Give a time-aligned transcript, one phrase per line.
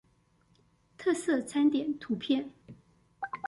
[0.97, 2.49] 特色餐點圖片